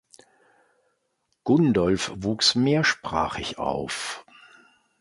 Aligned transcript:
Gundolf 1.43 2.11
wuchs 2.15 2.55
mehrsprachig 2.55 3.59
auf. 3.59 4.25